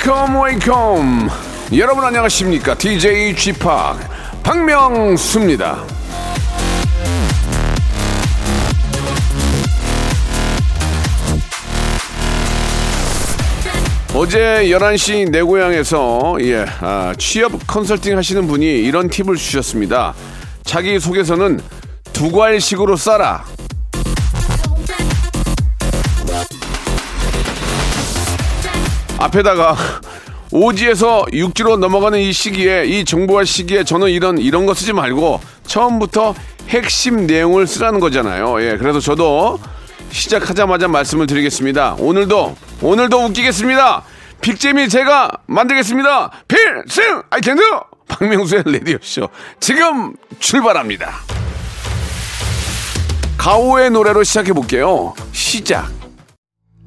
Welcome 0.00 0.42
welcome. 0.42 1.28
여러분 1.76 2.02
안녕하십니까? 2.02 2.74
DJ 2.74 3.36
g 3.36 3.52
p 3.52 3.58
박명수입니다. 4.42 5.84
어제 14.14 14.64
11시 14.64 15.30
내 15.30 15.42
고향에서 15.42 16.38
예, 16.40 16.64
아, 16.80 17.12
취업 17.18 17.52
컨설팅 17.66 18.16
하시는 18.16 18.46
분이 18.46 18.64
이런 18.64 19.10
팁을 19.10 19.36
주셨습니다. 19.36 20.14
자기소개서는 20.64 21.60
두괄식으로 22.14 22.96
써라 22.96 23.44
앞에다가 29.20 29.76
오지에서 30.50 31.26
육지로 31.32 31.76
넘어가는 31.76 32.18
이 32.18 32.32
시기에 32.32 32.86
이 32.86 33.04
정보화 33.04 33.44
시기에 33.44 33.84
저는 33.84 34.08
이런 34.08 34.38
이런 34.38 34.66
거 34.66 34.74
쓰지 34.74 34.92
말고 34.92 35.40
처음부터 35.66 36.34
핵심 36.68 37.26
내용을 37.26 37.66
쓰라는 37.66 38.00
거잖아요. 38.00 38.60
예, 38.62 38.76
그래서 38.76 38.98
저도 38.98 39.60
시작하자마자 40.10 40.88
말씀을 40.88 41.26
드리겠습니다. 41.26 41.96
오늘도 41.98 42.56
오늘도 42.82 43.26
웃기겠습니다. 43.26 44.02
빅잼이 44.40 44.88
제가 44.88 45.30
만들겠습니다. 45.46 46.30
필승 46.48 47.22
아이템드 47.30 47.62
박명수의 48.08 48.64
레디오 48.66 48.96
쇼 49.02 49.28
지금 49.60 50.14
출발합니다. 50.40 51.12
가오의 53.36 53.90
노래로 53.90 54.24
시작해 54.24 54.52
볼게요. 54.52 55.14
시작. 55.32 55.99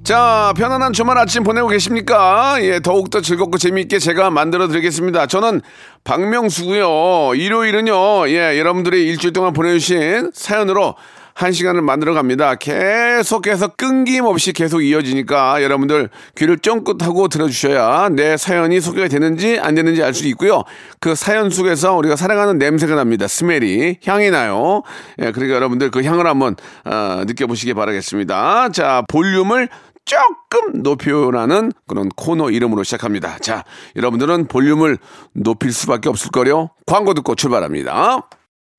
자, 0.03 0.53
편안한 0.57 0.91
주말 0.91 1.17
아침 1.17 1.43
보내고 1.43 1.69
계십니까? 1.69 2.57
예, 2.59 2.81
더욱더 2.81 3.21
즐겁고 3.21 3.57
재미있게 3.57 3.99
제가 3.99 4.31
만들어 4.31 4.67
드리겠습니다. 4.67 5.27
저는 5.27 5.61
박명수고요 6.03 7.35
일요일은요, 7.35 8.27
예, 8.27 8.59
여러분들이 8.59 9.07
일주일 9.07 9.31
동안 9.31 9.53
보내주신 9.53 10.31
사연으로 10.33 10.95
한 11.35 11.51
시간을 11.51 11.81
만들어 11.81 12.13
갑니다. 12.13 12.55
계속해서 12.55 13.69
끊김없이 13.69 14.51
계속 14.51 14.81
이어지니까 14.81 15.63
여러분들 15.63 16.09
귀를 16.35 16.59
쫑긋하고 16.59 17.27
들어주셔야 17.27 18.09
내 18.09 18.37
사연이 18.37 18.79
소개가 18.79 19.07
되는지 19.07 19.57
안 19.59 19.73
되는지 19.73 20.03
알 20.03 20.13
수 20.13 20.27
있고요. 20.27 20.63
그 20.99 21.15
사연 21.15 21.49
속에서 21.49 21.95
우리가 21.95 22.15
사랑하는 22.15 22.59
냄새가 22.59 22.93
납니다. 22.95 23.27
스멜이 23.27 23.99
향이 24.05 24.29
나요. 24.29 24.83
예, 25.19 25.31
그러니까 25.31 25.55
여러분들 25.55 25.89
그 25.91 26.03
향을 26.03 26.27
한번 26.27 26.55
어, 26.85 27.23
느껴보시기 27.25 27.73
바라겠습니다. 27.73 28.69
자, 28.69 29.01
볼륨을 29.07 29.69
조금 30.05 30.83
높여라는 30.83 31.71
그런 31.87 32.09
코너 32.09 32.49
이름으로 32.49 32.83
시작합니다. 32.83 33.39
자, 33.39 33.63
여러분들은 33.95 34.47
볼륨을 34.47 34.97
높일 35.33 35.71
수밖에 35.71 36.09
없을 36.09 36.31
거요. 36.31 36.69
광고 36.85 37.13
듣고 37.13 37.35
출발합니다. 37.35 38.27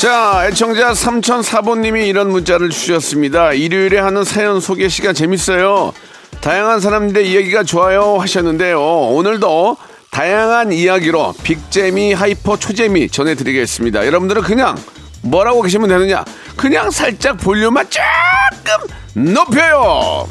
자, 0.00 0.46
애청자 0.46 0.92
3004번님이 0.92 2.06
이런 2.06 2.30
문자를 2.30 2.70
주셨습니다. 2.70 3.52
일요일에 3.52 3.98
하는 3.98 4.24
사연 4.24 4.58
소개 4.58 4.88
시간 4.88 5.12
재밌어요. 5.12 5.92
다양한 6.40 6.80
사람들의 6.80 7.30
이야기가 7.30 7.64
좋아요 7.64 8.16
하셨는데요. 8.18 8.80
오늘도 8.80 9.76
다양한 10.10 10.72
이야기로 10.72 11.34
빅재미, 11.42 12.14
hyper, 12.14 12.56
초재미 12.56 13.10
전해드리겠습니다. 13.10 14.06
여러분들은 14.06 14.40
그냥 14.40 14.74
뭐라고 15.20 15.60
계시면 15.60 15.90
되느냐? 15.90 16.24
그냥 16.56 16.90
살짝 16.90 17.36
볼륨만 17.36 17.86
조금 17.90 19.32
높여요. 19.34 20.26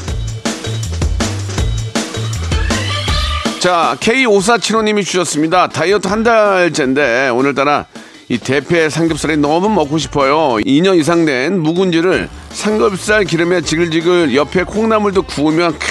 자, 3.59 3.95
K5475님이 3.99 5.05
주셨습니다. 5.05 5.67
다이어트 5.67 6.07
한 6.07 6.23
달째인데, 6.23 7.29
오늘따라 7.29 7.85
이 8.29 8.37
대패 8.37 8.89
삼겹살이 8.89 9.37
너무 9.37 9.69
먹고 9.69 9.97
싶어요. 9.97 10.57
2년 10.63 10.99
이상 10.99 11.25
된 11.25 11.59
묵은지를 11.61 12.29
삼겹살 12.51 13.23
기름에 13.25 13.61
지글지글 13.61 14.35
옆에 14.35 14.63
콩나물도 14.63 15.23
구우면 15.23 15.79
크 15.79 15.87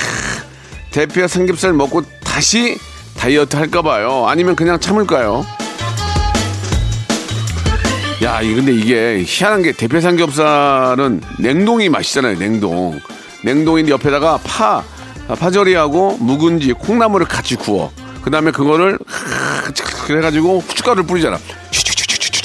대패 0.92 1.26
삼겹살 1.26 1.72
먹고 1.72 2.02
다시 2.22 2.78
다이어트 3.16 3.56
할까봐요. 3.56 4.26
아니면 4.28 4.54
그냥 4.54 4.78
참을까요? 4.78 5.44
야, 8.22 8.40
이 8.40 8.54
근데 8.54 8.72
이게 8.72 9.24
희한한 9.26 9.62
게 9.62 9.72
대패 9.72 10.00
삼겹살은 10.00 11.20
냉동이 11.40 11.88
맛있잖아요. 11.88 12.38
냉동. 12.38 13.00
냉동인데 13.42 13.90
옆에다가 13.90 14.38
파, 14.44 14.84
파절이하고 15.26 16.18
묵은지, 16.18 16.72
콩나물을 16.74 17.26
같이 17.26 17.56
구워. 17.56 17.90
그 18.22 18.30
다음에 18.30 18.52
그거를 18.52 18.98
그래가지고 20.06 20.60
후춧가루를 20.60 21.04
뿌리잖아. 21.04 21.38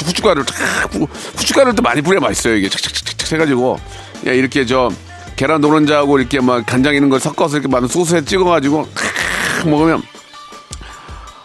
후춧가루를 0.03 0.45
탁 0.45 0.89
뿌- 0.91 1.07
후춧가루를 1.37 1.75
또 1.75 1.81
많이 1.81 2.01
뿌려 2.01 2.19
맛있어요. 2.19 2.55
이게 2.55 2.69
착착착착 2.69 3.31
해가지고 3.33 3.79
야 4.27 4.31
이렇게 4.31 4.65
저 4.65 4.89
계란 5.35 5.61
노른자하고 5.61 6.19
이렇게 6.19 6.39
막 6.39 6.65
간장 6.65 6.93
있는 6.95 7.09
걸 7.09 7.19
섞어서 7.19 7.57
이렇게 7.57 7.67
만든 7.67 7.87
소스에 7.89 8.23
찍어가지고 8.23 8.87
탁 8.93 9.69
먹으면 9.69 10.01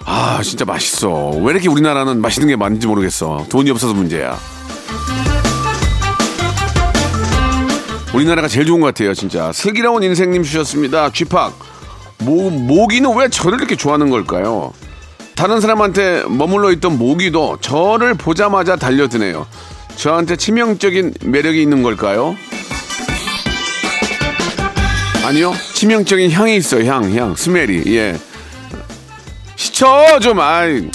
아 0.05 0.41
진짜 0.43 0.65
맛있어. 0.65 1.31
왜 1.43 1.53
이렇게 1.53 1.69
우리나라는 1.69 2.21
맛있는 2.21 2.49
게 2.49 2.57
많은지 2.57 2.87
모르겠어. 2.87 3.47
돈이 3.51 3.71
없어서 3.71 3.95
문제야. 3.95 4.39
우리나라가 8.15 8.49
제일 8.49 8.67
좋은 8.67 8.81
것 8.81 8.87
같아요, 8.87 9.13
진짜. 9.15 9.53
슬기로운 9.53 10.03
인생님 10.03 10.43
주셨습니다. 10.43 11.11
쥐팍. 11.13 11.53
모, 12.21 12.51
모기는 12.51 13.15
왜 13.17 13.29
저를 13.29 13.59
이렇게 13.59 13.77
좋아하는 13.77 14.11
걸까요? 14.11 14.73
다른 15.39 15.61
사람한테 15.61 16.25
머물러 16.29 16.73
있던 16.73 16.99
모기도 16.99 17.59
저를 17.61 18.15
보자마자 18.15 18.75
달려드네요. 18.75 19.47
저한테 19.95 20.35
치명적인 20.35 21.15
매력이 21.23 21.63
있는 21.63 21.85
걸까요? 21.85 22.35
아니요. 25.25 25.55
치명적인 25.75 26.33
향이 26.33 26.57
있어요, 26.57 26.91
향, 26.91 27.15
향. 27.15 27.37
스멜이, 27.37 27.85
예. 27.95 28.19
시쳐, 29.55 30.19
좀, 30.21 30.41
아이. 30.41 30.91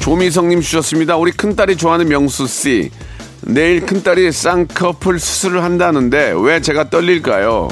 조미성님 0.00 0.60
주셨습니다. 0.60 1.16
우리 1.16 1.32
큰딸이 1.32 1.78
좋아하는 1.78 2.08
명수 2.08 2.46
씨. 2.46 2.90
내일 3.40 3.86
큰딸이 3.86 4.30
쌍꺼풀 4.32 5.18
수술을 5.18 5.64
한다는데 5.64 6.34
왜 6.36 6.60
제가 6.60 6.90
떨릴까요? 6.90 7.68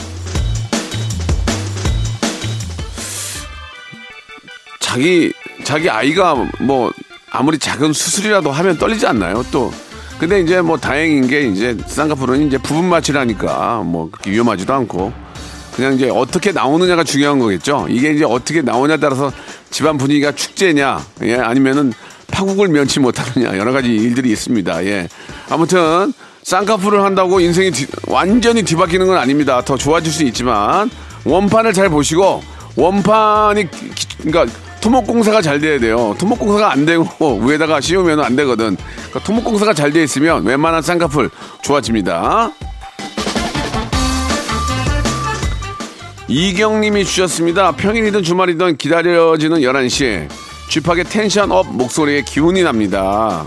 자기 4.97 5.31
자기 5.63 5.91
아이가 5.91 6.35
뭐 6.61 6.91
아무리 7.31 7.59
작은 7.59 7.93
수술이라도 7.93 8.51
하면 8.51 8.79
떨리지 8.79 9.07
않나요? 9.07 9.45
또 9.53 9.71
근데 10.19 10.41
이제 10.41 10.63
뭐 10.63 10.79
다행인 10.79 11.27
게 11.27 11.43
이제 11.43 11.77
쌍꺼풀은 11.87 12.47
이제 12.47 12.57
부분 12.57 12.87
마취라니까 12.87 13.83
뭐 13.85 14.11
위험하지도 14.27 14.73
않고 14.73 15.13
그냥 15.75 15.93
이제 15.97 16.09
어떻게 16.09 16.51
나오느냐가 16.51 17.05
중요한 17.05 17.39
거겠죠. 17.39 17.87
이게 17.91 18.13
이제 18.15 18.25
어떻게 18.25 18.63
나오냐에 18.63 18.97
따라서 18.97 19.31
집안 19.71 19.99
분위기가 19.99 20.33
축제냐, 20.33 21.05
예, 21.25 21.35
아니면은 21.37 21.93
파국을 22.29 22.69
면치 22.69 22.99
못하느냐 22.99 23.59
여러 23.59 23.73
가지 23.73 23.95
일들이 23.95 24.31
있습니다. 24.33 24.87
예, 24.87 25.09
아무튼 25.51 26.15
쌍꺼풀을 26.45 27.03
한다고 27.03 27.41
인생이 27.41 27.71
뒤- 27.73 27.87
완전히 28.07 28.63
뒤바뀌는 28.63 29.07
건 29.07 29.19
아닙니다. 29.19 29.61
더 29.63 29.77
좋아질 29.77 30.11
수 30.11 30.25
있지만 30.25 30.89
원판을 31.25 31.75
잘 31.75 31.91
보시고 31.91 32.43
원판이 32.77 33.71
기- 33.71 33.91
그러니까 34.23 34.47
토목공사가 34.87 35.43
잘 35.43 35.59
돼야 35.59 35.81
돼요. 35.81 36.15
토목공사가 36.17 36.71
안 36.71 36.87
되고 36.87 37.41
위에다가 37.41 37.81
씌우면 37.81 38.21
안 38.21 38.37
되거든. 38.37 38.77
그러니까 38.77 39.19
토목공사가 39.25 39.75
잘 39.75 39.91
돼 39.91 40.05
있으면 40.05 40.44
웬만한 40.44 40.81
쌍꺼풀 40.81 41.29
좋아집니다. 41.62 42.53
이경님이 46.29 47.05
주셨습니다. 47.05 47.73
평일이든 47.73 48.23
주말이든 48.23 48.77
기다려지는 48.77 49.59
11시. 49.59 50.29
쥐팍의 50.71 51.05
tension 51.06 51.50
up 51.50 51.67
목소리에 51.67 52.23
기운이 52.23 52.62
납니다. 52.62 53.44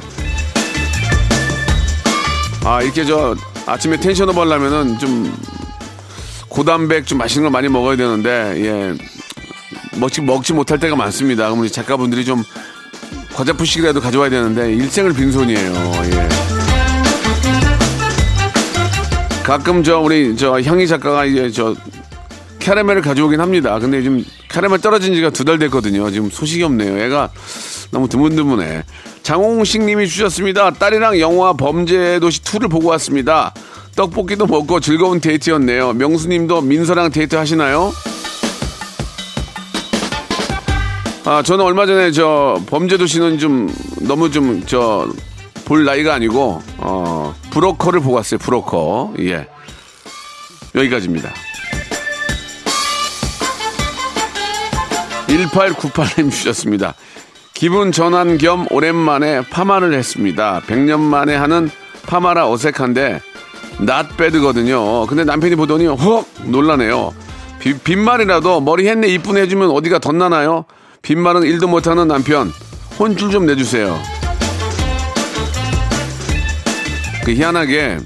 아, 2.66 2.82
이렇게 2.82 3.06
저 3.06 3.34
아침에 3.66 3.98
tension 3.98 4.28
up 4.28 4.38
하려면은 4.38 5.00
좀 5.00 5.34
고단백 6.50 7.06
좀 7.06 7.18
맛있는 7.18 7.44
걸 7.44 7.52
많이 7.52 7.70
먹어야 7.70 7.96
되는데, 7.96 8.30
예. 8.58 9.19
먹지, 10.00 10.22
먹지 10.22 10.54
못할 10.54 10.80
때가 10.80 10.96
많습니다. 10.96 11.46
그럼 11.46 11.60
우리 11.60 11.70
작가분들이 11.72 12.26
좀 12.26 12.44
과자 13.34 13.54
부식이라도 13.54 14.02
가져와야 14.02 14.30
되는데, 14.30 14.74
일생을 14.74 15.14
빈손이에요. 15.14 15.74
예. 16.14 16.30
가끔 19.44 19.84
저 19.84 20.00
우리 20.00 20.36
저 20.38 20.60
형이 20.62 20.88
작가가 20.88 21.26
이제 21.26 21.50
저 21.50 21.76
캐러멜을 22.60 23.02
가져오긴 23.02 23.40
합니다. 23.42 23.80
근데 23.80 24.02
지금 24.02 24.24
캐러멜 24.50 24.78
떨어진 24.80 25.14
지가 25.16 25.32
두 25.32 25.44
달 25.44 25.58
됐거든요. 25.58 26.12
지금 26.12 26.30
소식이 26.30 26.62
없네요. 26.64 27.00
애가 27.00 27.30
너무 27.92 28.08
드문드문해. 28.08 28.84
장홍식 29.24 29.84
님이 29.84 30.08
주셨습니다. 30.08 30.72
딸이랑 30.72 31.20
영화 31.20 31.54
범죄도시 31.54 32.42
2를 32.44 32.70
보고 32.70 32.90
왔습니다. 32.90 33.54
떡볶이도 33.96 34.46
먹고 34.46 34.80
즐거운 34.80 35.20
데이트였네요. 35.20 35.94
명수 35.94 36.28
님도 36.28 36.62
민서랑 36.62 37.10
데이트 37.12 37.36
하시나요? 37.36 37.92
아, 41.30 41.44
저는 41.44 41.64
얼마 41.64 41.86
전에 41.86 42.12
저 42.12 42.60
범죄도시는 42.68 43.38
좀 43.38 43.72
너무 44.02 44.32
좀 44.32 44.64
저 44.66 45.08
볼 45.66 45.86
나이가 45.86 46.16
아니고 46.16 46.60
어 46.80 47.36
브로커를 47.52 48.00
보고 48.00 48.16
왔어요. 48.16 48.40
브로커. 48.40 49.14
예. 49.20 49.48
여기까지입니다. 50.74 51.30
1898님 55.28 56.32
주셨습니다. 56.32 56.96
기분 57.54 57.92
전환 57.92 58.40
겸 58.40 58.66
오랜만에 58.72 59.42
파마를 59.42 59.94
했습니다. 59.94 60.62
100년 60.66 61.00
만에 61.02 61.36
하는 61.36 61.70
파마라 62.08 62.50
어색한데 62.50 63.22
낫 63.82 64.18
배드거든요. 64.18 65.06
근데 65.06 65.24
남편이 65.24 65.56
보더니 65.56 65.86
헉 65.86 66.26
놀라네요. 66.46 67.14
비- 67.60 67.78
빈말이라도 67.78 68.62
머리 68.62 68.88
했네 68.88 69.08
이쁘네 69.10 69.42
해주면 69.42 69.70
어디가 69.70 70.00
덧나나요? 70.00 70.66
빈말은 71.02 71.44
일도 71.44 71.68
못하는 71.68 72.08
남편 72.08 72.52
혼줄 73.00 73.32
좀 73.32 73.46
내주세요. 73.46 74.00
그 77.24 77.34
희한하게 77.34 77.98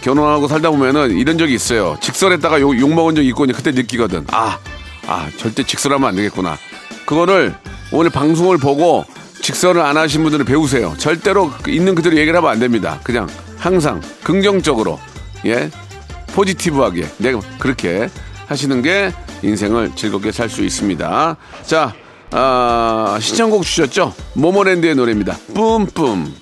결혼하고 0.00 0.48
살다 0.48 0.70
보면은 0.70 1.16
이런 1.16 1.38
적이 1.38 1.54
있어요. 1.54 1.96
직설했다가 2.00 2.60
욕, 2.60 2.78
욕 2.78 2.92
먹은 2.94 3.14
적이 3.14 3.28
있고 3.28 3.46
그때 3.46 3.72
느끼거든. 3.72 4.24
아, 4.30 4.58
아, 5.06 5.28
절대 5.36 5.62
직설하면 5.62 6.08
안 6.08 6.16
되겠구나. 6.16 6.56
그거를 7.06 7.54
오늘 7.92 8.10
방송을 8.10 8.58
보고 8.58 9.04
직설을 9.42 9.80
안 9.80 9.96
하신 9.96 10.22
분들은 10.22 10.44
배우세요. 10.44 10.94
절대로 10.98 11.50
그 11.62 11.70
있는 11.70 11.94
그대로 11.94 12.16
얘기를 12.16 12.36
하면 12.36 12.50
안 12.50 12.58
됩니다. 12.58 13.00
그냥 13.02 13.28
항상 13.58 14.00
긍정적으로, 14.22 14.98
예, 15.44 15.70
positive하게 16.34 17.06
내가 17.18 17.40
그렇게 17.58 18.08
하시는 18.46 18.82
게 18.82 19.12
인생을 19.42 19.94
즐겁게 19.94 20.32
살 20.32 20.48
수 20.48 20.62
있습니다. 20.62 21.36
자, 21.64 21.94
아, 22.32 23.18
신청곡 23.20 23.62
주셨죠? 23.64 24.14
모모랜드의 24.34 24.94
노래입니다. 24.94 25.36
뿜뿜. 25.54 26.34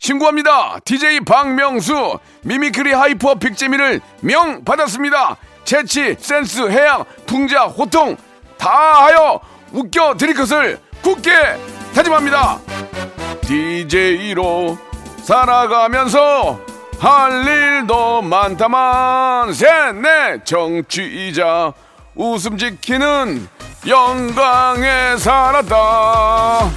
신고합니다. 0.00 0.78
DJ 0.84 1.20
박명수 1.20 2.18
미미크리 2.42 2.92
hyper 2.92 3.34
빅재미를 3.34 4.00
명 4.20 4.64
받았습니다. 4.64 5.36
재치, 5.64 6.16
센스, 6.18 6.68
해양, 6.70 7.04
풍자, 7.26 7.64
호통 7.64 8.16
다하여 8.56 9.40
웃겨 9.72 10.16
드릴 10.16 10.34
것을 10.34 10.78
굳게 11.02 11.30
다짐합니다. 11.94 12.58
DJ로 13.42 14.78
살아가면서 15.24 16.58
할 16.98 17.46
일도 17.46 18.22
많다만 18.22 19.52
셋넷 19.52 20.44
정취이자 20.44 21.72
웃음 22.16 22.58
지키는 22.58 23.46
영광에 23.86 25.16
살았다. 25.16 26.70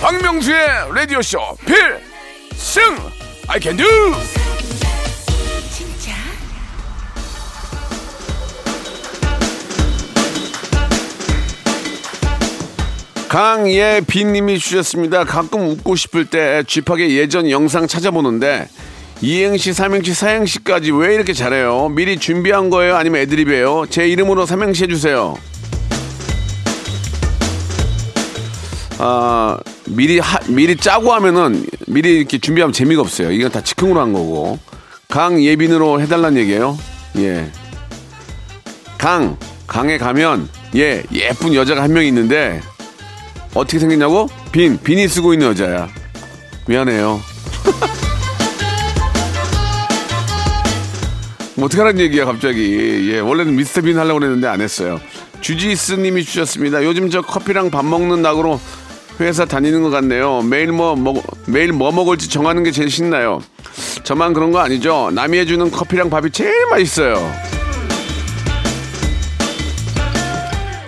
박명수의 0.00 0.58
라디오쇼 0.94 1.38
필승 1.66 2.96
I 3.48 3.60
can 3.60 3.76
do 3.76 3.86
강예빈님이 13.28 14.58
주셨습니다. 14.58 15.22
가끔 15.22 15.68
웃고 15.68 15.94
싶을 15.94 16.24
때 16.24 16.64
쥐팍의 16.66 17.16
예전 17.16 17.48
영상 17.48 17.86
찾아보는데 17.86 18.66
이행시, 19.22 19.72
삼행시, 19.74 20.14
사행시까지 20.14 20.92
왜 20.92 21.14
이렇게 21.14 21.32
잘해요? 21.34 21.88
미리 21.90 22.18
준비한 22.18 22.70
거예요? 22.70 22.96
아니면 22.96 23.20
애드립이에요? 23.22 23.86
제 23.90 24.08
이름으로 24.08 24.46
삼행시 24.46 24.84
해주세요. 24.84 25.36
아, 28.98 29.58
미리 29.86 30.18
하, 30.18 30.38
미리 30.48 30.76
짜고 30.76 31.12
하면은 31.14 31.66
미리 31.86 32.16
이렇게 32.18 32.38
준비하면 32.38 32.72
재미가 32.72 33.02
없어요. 33.02 33.30
이건 33.30 33.50
다 33.50 33.62
즉흥으로 33.62 34.00
한 34.00 34.12
거고. 34.12 34.58
강 35.08 35.42
예빈으로 35.42 36.00
해달란 36.00 36.36
얘기예요. 36.36 36.78
예. 37.18 37.50
강, 38.96 39.36
강에 39.66 39.98
가면 39.98 40.48
예, 40.76 41.02
예쁜 41.12 41.52
여자가 41.54 41.82
한 41.82 41.90
명 41.92 42.04
있는데 42.06 42.60
어떻게 43.54 43.78
생겼냐고? 43.80 44.28
빈, 44.52 44.78
빈이 44.78 45.08
쓰고 45.08 45.32
있는 45.32 45.48
여자야. 45.48 45.88
미안해요. 46.68 47.20
뭐 51.56 51.66
어떡하라는 51.66 52.00
얘기야 52.00 52.24
갑자기 52.24 53.10
예 53.12 53.18
원래는 53.18 53.56
미스터 53.56 53.80
빈 53.82 53.98
하려고 53.98 54.20
그랬는데 54.20 54.46
안 54.46 54.60
했어요 54.60 55.00
주지스 55.40 55.94
님이 55.94 56.24
주셨습니다 56.24 56.84
요즘 56.84 57.10
저 57.10 57.22
커피랑 57.22 57.70
밥 57.70 57.84
먹는 57.84 58.22
낙으로 58.22 58.60
회사 59.18 59.44
다니는 59.44 59.82
것 59.82 59.90
같네요 59.90 60.42
매일 60.42 60.72
뭐 60.72 60.96
먹, 60.96 61.22
매일 61.46 61.72
뭐 61.72 61.92
먹을지 61.92 62.28
정하는 62.28 62.62
게 62.62 62.70
제일 62.70 62.90
신나요 62.90 63.40
저만 64.04 64.32
그런 64.32 64.52
거 64.52 64.60
아니죠 64.60 65.10
남이 65.12 65.38
해주는 65.38 65.70
커피랑 65.70 66.08
밥이 66.08 66.30
제일 66.30 66.66
맛있어요 66.70 67.14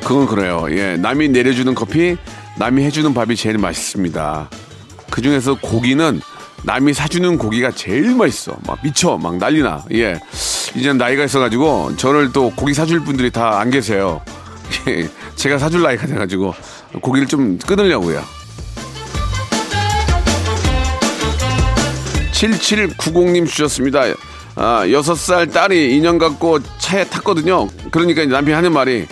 그건 0.04 0.26
그래요 0.26 0.66
예 0.71 0.97
남이 0.97 1.28
내려주는 1.28 1.75
커피 1.75 2.16
남이 2.59 2.85
해주는 2.85 3.12
밥이 3.12 3.37
제일 3.37 3.59
맛있습니다 3.59 4.50
그 5.11 5.21
중에서 5.21 5.59
고기는 5.61 6.21
남이 6.64 6.95
사주는 6.95 7.38
고기가 7.38 7.73
제일 7.73 8.14
맛있어. 8.14 8.57
막 8.66 8.78
미쳐. 8.83 9.19
막 9.19 9.37
난리나. 9.37 9.85
예. 9.92 10.19
이제는 10.75 10.99
나이가 10.99 11.25
있어가지고 11.25 11.97
저를 11.97 12.33
또 12.33 12.50
고기 12.55 12.75
사줄 12.75 13.00
분들이 13.05 13.31
다 13.31 13.59
안 13.61 13.71
계세요. 13.71 14.21
예. 14.88 15.09
제가 15.37 15.59
사줄 15.59 15.83
나이가 15.83 16.07
돼가지고 16.07 16.55
고기를 17.00 17.29
좀 17.29 17.59
끊으려고요. 17.59 18.23
7790님 22.33 23.47
주셨습니다. 23.47 24.02
아, 24.57 24.85
6살 24.87 25.52
딸이 25.52 25.97
인형 25.97 26.19
갖고 26.19 26.59
차에 26.79 27.05
탔거든요. 27.05 27.69
그러니까 27.91 28.25
남편이 28.25 28.55
하는 28.55 28.73
말이 28.73 29.07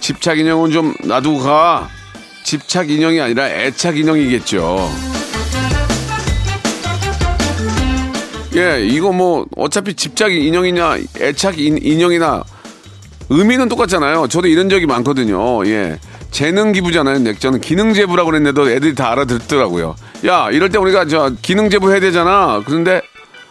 집착 0.00 0.38
인형은 0.38 0.70
좀 0.70 0.94
놔두고 1.04 1.40
가. 1.40 1.88
집착 2.44 2.90
인형이 2.90 3.20
아니라 3.20 3.48
애착 3.48 3.96
인형이겠죠. 3.96 5.13
예, 8.56 8.84
이거 8.86 9.12
뭐 9.12 9.46
어차피 9.56 9.94
집착 9.94 10.32
인형이냐 10.32 10.98
애착 11.20 11.58
인, 11.58 11.78
인형이나 11.82 12.44
의미는 13.28 13.68
똑같잖아요. 13.68 14.28
저도 14.28 14.46
이런 14.46 14.68
적이 14.68 14.86
많거든요. 14.86 15.66
예. 15.66 15.98
재능 16.30 16.72
기부잖아요. 16.72 17.18
네, 17.20 17.34
저는 17.38 17.60
기능 17.60 17.94
제부라고 17.94 18.30
그랬는데도 18.30 18.70
애들이 18.70 18.94
다 18.94 19.12
알아듣더라고요. 19.12 19.94
야, 20.26 20.48
이럴 20.50 20.68
때 20.68 20.78
우리가 20.78 21.06
저 21.06 21.32
기능 21.42 21.70
제부 21.70 21.90
해야 21.90 22.00
되잖아. 22.00 22.62
그런데 22.66 23.00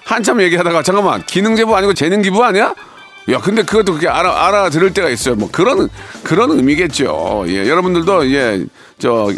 한참 0.05 0.41
얘기하다가 0.41 0.83
잠깐만 0.83 1.23
기능 1.25 1.55
제부 1.55 1.75
아니고 1.75 1.93
재능 1.93 2.21
기부 2.21 2.43
아니야? 2.43 2.73
야, 3.31 3.39
근데 3.39 3.63
그것도 3.63 3.93
그렇게 3.93 4.09
알아 4.09 4.47
알아들을 4.47 4.93
때가 4.93 5.09
있어요. 5.09 5.35
뭐 5.35 5.49
그런 5.51 5.89
그런 6.23 6.51
의미겠죠. 6.51 7.45
예, 7.47 7.69
여러분들도 7.69 8.31
예, 8.33 8.65
저 8.99 9.31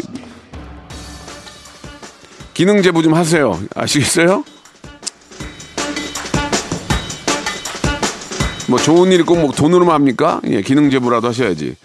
기능 2.52 2.82
제부 2.82 3.02
좀 3.02 3.14
하세요. 3.14 3.60
아시겠어요? 3.74 4.44
뭐 8.68 8.78
좋은 8.78 9.12
일이 9.12 9.22
꼭 9.22 9.38
뭐 9.38 9.52
돈으로만 9.52 9.94
합니까? 9.94 10.40
예, 10.48 10.60
기능 10.62 10.90
제보라도 10.90 11.28
하셔야지. 11.28 11.76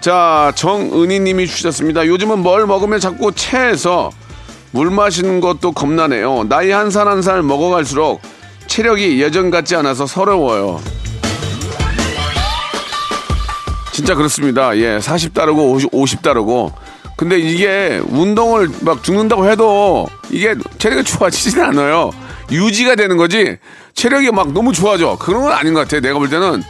자, 0.00 0.52
정은희 0.56 1.20
님이 1.20 1.46
주셨습니다. 1.46 2.06
요즘은 2.06 2.40
뭘 2.40 2.66
먹으면 2.66 2.98
자꾸 3.00 3.32
체해서 3.32 4.10
물 4.72 4.90
마시는 4.90 5.40
것도 5.40 5.72
겁나네요. 5.72 6.44
나이 6.48 6.70
한 6.70 6.88
살 6.90 7.06
한 7.08 7.22
살 7.22 7.42
먹어갈수록 7.42 8.20
체력이 8.66 9.20
예전 9.22 9.50
같지 9.50 9.76
않아서 9.76 10.06
서러워요. 10.06 10.80
진짜 13.92 14.14
그렇습니다. 14.14 14.76
예, 14.78 14.98
40 15.00 15.34
따르고 15.34 15.72
50, 15.72 15.90
50 15.92 16.22
따르고. 16.22 16.72
근데 17.16 17.38
이게 17.38 18.00
운동을 18.08 18.68
막 18.80 19.02
죽는다고 19.04 19.48
해도 19.48 20.08
이게 20.30 20.54
체력이 20.78 21.04
좋아지진 21.04 21.60
않아요. 21.60 22.10
유지가 22.52 22.94
되는 22.94 23.16
거지 23.16 23.56
체력이 23.94 24.30
막 24.30 24.52
너무 24.52 24.72
좋아져. 24.72 25.16
그런 25.18 25.42
건 25.42 25.52
아닌 25.52 25.74
것 25.74 25.80
같아요. 25.80 26.00
내가 26.00 26.18
볼 26.18 26.28
때는 26.28 26.62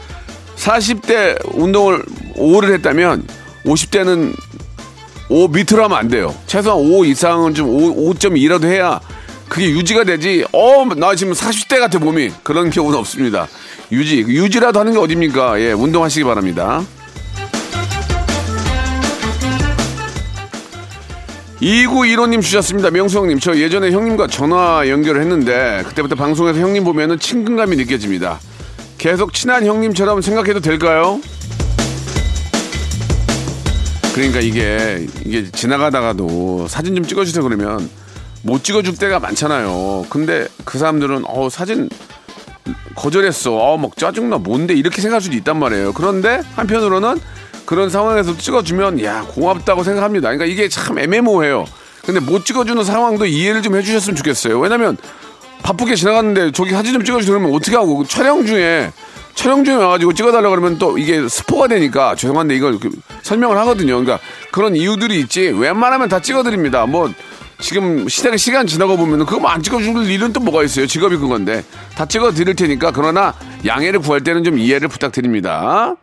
40대 0.57 1.39
운동을 1.55 2.05
5를 2.37 2.73
했다면 2.75 3.27
50대는 3.65 4.35
5 5.29 5.49
밑으로 5.49 5.85
하면 5.85 5.99
안 5.99 6.09
돼요. 6.09 6.35
최소한 6.47 6.79
5 6.79 7.05
이상은 7.05 7.55
좀 7.55 7.69
5, 7.69 8.15
5.2라도 8.15 8.65
해야 8.67 9.01
그게 9.49 9.69
유지가 9.71 10.05
되지. 10.05 10.45
어, 10.53 10.85
나 10.97 11.15
지금 11.15 11.33
40대 11.33 11.79
같아 11.79 11.99
몸이. 11.99 12.31
그런 12.43 12.69
경우는 12.71 12.99
없습니다. 12.99 13.49
유지, 13.91 14.19
유지라도 14.21 14.81
하는 14.81 14.93
게 14.93 14.99
어딥니까? 14.99 15.61
예, 15.61 15.73
운동하시기 15.73 16.25
바랍니다. 16.25 16.83
2915님 21.63 22.43
주셨습니다. 22.43 22.91
명수 22.91 23.19
형님, 23.19 23.39
저 23.39 23.57
예전에 23.57 23.93
형님과 23.93 24.27
전화 24.27 24.89
연결을 24.89 25.21
했는데 25.21 25.85
그때부터 25.87 26.17
방송에서 26.17 26.59
형님 26.59 26.83
보면은 26.83 27.21
친근감이 27.21 27.77
느껴집니다. 27.77 28.41
계속 28.99 29.33
친한 29.33 29.65
형님처럼 29.65 30.23
생각해도 30.23 30.59
될까요? 30.59 31.21
그러니까 34.13 34.41
이게 34.41 35.07
이게 35.25 35.51
지나가다가도 35.51 36.67
사진 36.69 36.97
좀 36.97 37.07
찍어주세요 37.07 37.43
그러면 37.43 37.89
못 38.43 38.65
찍어줄 38.65 38.97
때가 38.97 39.21
많잖아요. 39.21 40.07
근데 40.11 40.49
그 40.65 40.79
사람들은 40.79 41.25
어 41.27 41.49
사진 41.49 41.89
거절했어. 42.97 43.57
어막 43.57 43.97
짜증나 43.97 44.39
뭔데 44.39 44.75
이렇게 44.75 45.01
생각할 45.01 45.23
수도 45.23 45.37
있단 45.37 45.59
말이에요. 45.59 45.93
그런데 45.93 46.43
한편으로는 46.57 47.21
그런 47.73 47.89
상황에서 47.89 48.37
찍어주면 48.37 49.03
야 49.03 49.23
고맙다고 49.23 49.83
생각합니다. 49.83 50.29
그러니까 50.29 50.45
이게 50.45 50.69
참 50.69 50.99
애매모호해요. 50.99 51.65
근데 52.05 52.21
못 52.21 52.45
찍어주는 52.45 52.85
상황도 52.85 53.25
이해를 53.25 53.63
좀 53.63 53.75
해주셨으면 53.77 54.15
좋겠어요. 54.15 54.59
왜냐면 54.61 54.99
바쁘게 55.63 55.95
지나갔는데 55.95 56.53
저기 56.53 56.73
사진 56.73 56.93
좀 56.93 57.03
찍어주세요 57.03 57.35
그러면 57.35 57.57
어떻게 57.57 57.75
하고 57.75 58.05
촬영 58.07 58.45
중에 58.45 58.93
촬영 59.35 59.65
중에 59.65 59.77
와가지고 59.77 60.13
찍어달라 60.13 60.51
그러면 60.51 60.79
또 60.79 60.99
이게 60.99 61.27
스포가 61.27 61.69
되니까 61.69 62.15
죄송한데 62.15 62.55
이걸 62.55 62.79
그 62.79 62.91
설명을 63.23 63.57
하거든요. 63.57 63.99
그러니까 63.99 64.19
그런 64.51 64.77
이유들이 64.77 65.19
있지 65.21 65.49
웬만하면 65.49 66.11
다 66.11 66.21
찍어드립니다. 66.21 66.85
뭐 66.85 67.11
지금 67.59 68.07
시대 68.07 68.37
시간 68.37 68.67
지나고 68.67 68.99
보면은 68.99 69.25
그거 69.25 69.49
안 69.49 69.63
찍어줄 69.63 70.11
일은 70.11 70.35
또 70.35 70.41
뭐가 70.41 70.63
있어요. 70.63 70.87
직업이 70.87 71.17
그건데 71.17 71.65
다 71.97 72.05
찍어드릴 72.05 72.55
테니까 72.55 72.91
그러나 72.91 73.33
양해를 73.65 74.01
구할 74.01 74.23
때는 74.23 74.45
좀 74.45 74.59
이해를 74.59 74.89
부탁드립니다. 74.89 75.97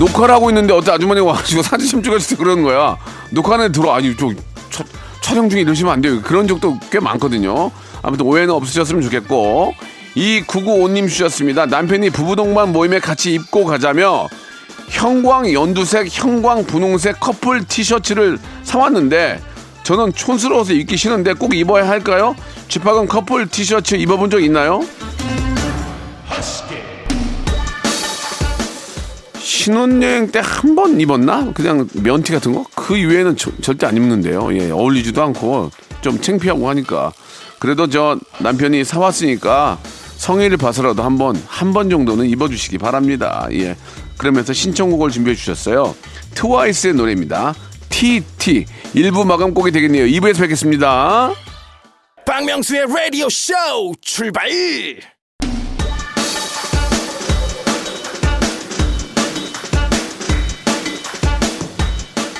녹화를 0.00 0.34
하고 0.34 0.48
있는데 0.50 0.72
어떤 0.72 0.94
아주머니가 0.94 1.26
와가지고 1.26 1.62
사진 1.62 1.86
좀 1.86 2.02
찍어주세요 2.02 2.38
그러는 2.38 2.62
거야. 2.62 2.96
녹화는 3.30 3.70
들어 3.70 3.92
아니 3.94 4.16
저 4.16 4.30
차- 4.70 4.84
촬영 5.20 5.48
중에 5.50 5.60
이러시면 5.60 5.92
안 5.92 6.00
돼요. 6.00 6.22
그런 6.22 6.48
적도 6.48 6.78
꽤 6.90 6.98
많거든요. 7.00 7.70
아무튼 8.02 8.24
오해는 8.24 8.50
없으셨으면 8.54 9.02
좋겠고 9.02 9.74
이 10.14 10.42
995님 10.46 11.06
주셨습니다. 11.06 11.66
남편이 11.66 12.10
부부동반 12.10 12.72
모임에 12.72 12.98
같이 12.98 13.34
입고 13.34 13.66
가자며 13.66 14.26
형광 14.88 15.52
연두색, 15.52 16.08
형광 16.10 16.64
분홍색 16.64 17.20
커플 17.20 17.62
티셔츠를 17.64 18.38
사왔는데 18.64 19.40
저는 19.82 20.14
촌스러워서 20.14 20.72
입기 20.72 20.96
싫은데 20.96 21.34
꼭 21.34 21.54
입어야 21.54 21.86
할까요? 21.86 22.34
집합은 22.68 23.06
커플 23.06 23.46
티셔츠 23.48 23.96
입어본 23.96 24.30
적 24.30 24.42
있나요? 24.42 24.80
신혼여행 29.70 30.32
때 30.32 30.40
한 30.40 30.74
번 30.74 31.00
입었나? 31.00 31.52
그냥 31.52 31.88
면티 31.94 32.32
같은 32.32 32.52
거? 32.52 32.64
그 32.74 32.96
이외에는 32.96 33.36
저- 33.36 33.52
절대 33.62 33.86
안 33.86 33.96
입는데요. 33.96 34.52
예, 34.58 34.70
어울리지도 34.70 35.22
않고 35.22 35.70
좀 36.00 36.20
창피하고 36.20 36.68
하니까. 36.68 37.12
그래도 37.60 37.88
저 37.88 38.18
남편이 38.40 38.84
사왔으니까 38.84 39.78
성의를 40.16 40.56
봐서라도 40.56 41.02
한 41.04 41.16
번, 41.18 41.40
한 41.46 41.72
번 41.72 41.88
정도는 41.88 42.26
입어주시기 42.26 42.78
바랍니다. 42.78 43.46
예. 43.52 43.76
그러면서 44.18 44.52
신청곡을 44.52 45.10
준비해 45.10 45.36
주셨어요. 45.36 45.94
트와이스의 46.34 46.94
노래입니다. 46.94 47.54
TT. 47.90 48.66
일부 48.94 49.24
마감 49.24 49.54
곡이 49.54 49.70
되겠네요. 49.70 50.04
2부에서 50.06 50.40
뵙겠습니다. 50.40 51.32
박명수의 52.26 52.86
라디오 52.88 53.28
쇼 53.30 53.54
출발 54.00 54.48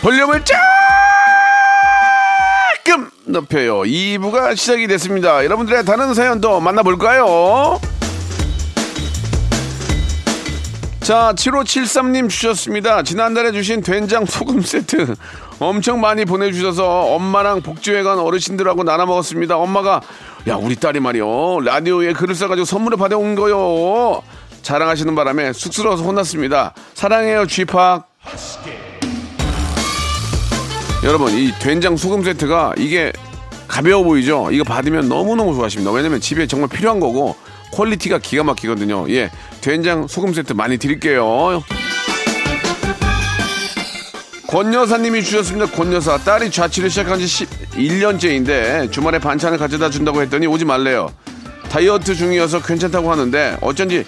볼륨을 0.03 0.43
조금 2.85 3.11
높여요. 3.27 3.81
2부가 3.81 4.57
시작이 4.57 4.87
됐습니다. 4.87 5.45
여러분들의 5.45 5.85
다른 5.85 6.15
사연도 6.15 6.59
만나볼까요? 6.61 7.79
자, 11.01 11.33
7573님 11.35 12.31
주셨습니다. 12.31 13.03
지난달에 13.03 13.53
주신 13.53 13.83
된장 13.83 14.25
소금 14.25 14.63
세트 14.63 15.15
엄청 15.59 16.01
많이 16.01 16.25
보내주셔서 16.25 17.15
엄마랑 17.15 17.61
복지회 17.63 18.03
간 18.03 18.19
어르신들하고 18.19 18.85
나눠 18.85 19.05
먹었습니다. 19.07 19.57
엄마가, 19.59 20.01
야, 20.49 20.57
우리 20.57 20.77
딸이 20.77 21.01
말이요. 21.01 21.61
라디오에 21.61 22.15
글을 22.15 22.35
써가지고 22.35 22.65
선물을 22.65 22.97
받아온 22.97 23.35
거요. 23.35 24.23
자랑하시는 24.63 25.15
바람에 25.15 25.53
쑥스러워서 25.53 26.05
혼났습니다. 26.05 26.73
사랑해요, 26.95 27.47
쥐팍. 27.47 28.09
여러분 31.03 31.33
이 31.33 31.51
된장 31.59 31.97
소금 31.97 32.23
세트가 32.23 32.75
이게 32.77 33.11
가벼워 33.67 34.05
보이죠? 34.05 34.49
이거 34.53 34.65
받으면 34.65 35.09
너무너무 35.09 35.55
좋아하십니다. 35.55 35.91
왜냐면 35.93 36.21
집에 36.21 36.47
정말 36.47 36.69
필요한 36.69 37.01
거고 37.01 37.37
quality가 37.73 38.19
기가 38.19 38.45
막히거든요. 38.45 39.07
예, 39.11 39.31
된장 39.63 40.07
소금 40.07 40.35
세트 40.35 40.53
많이 40.53 40.77
드릴게요. 40.77 41.63
권 44.47 44.75
여사님이 44.75 45.23
주셨습니다. 45.23 45.71
권 45.71 45.93
여사 45.93 46.19
딸이 46.19 46.51
자취를 46.51 46.91
시작한 46.91 47.19
지 47.21 47.47
11년째인데 47.47 48.91
주말에 48.93 49.19
반찬을 49.19 49.57
가져다 49.57 49.89
준다고 49.89 50.21
했더니 50.21 50.47
오지 50.49 50.65
말래요. 50.65 51.11
다이어트 51.71 52.15
중이어서 52.15 52.61
괜찮다고 52.61 53.11
하는데 53.11 53.57
어쩐지 53.63 54.05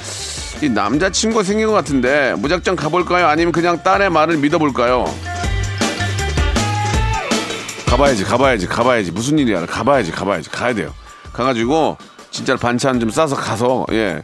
이 0.61 0.69
남자친구 0.69 1.43
생긴 1.45 1.69
것 1.69 1.73
같은데 1.73 2.35
무작정 2.39 2.77
가볼까요? 2.77 3.29
아니면 3.29 3.53
그냥 3.53 3.83
딸의 3.83 4.11
말을 4.11 4.39
믿어볼까요? 4.39 5.07
가봐야지, 7.93 8.25
가봐야지, 8.25 8.67
가봐야지. 8.69 9.11
무슨 9.11 9.39
일이야? 9.39 9.67
가봐야지, 9.67 10.13
가봐야지. 10.13 10.49
가야 10.49 10.73
돼요. 10.75 10.95
가가지고 11.35 11.99
진짜 12.31 12.57
반찬 12.57 12.99
좀 12.99 13.11
싸서 13.11 13.37
가서 13.37 13.85
예. 13.93 14.23